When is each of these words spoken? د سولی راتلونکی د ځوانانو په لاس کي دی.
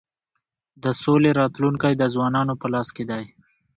د 0.83 0.85
سولی 1.01 1.31
راتلونکی 1.39 1.93
د 1.97 2.03
ځوانانو 2.13 2.53
په 2.61 2.67
لاس 2.73 2.87
کي 2.95 3.03
دی. 3.11 3.23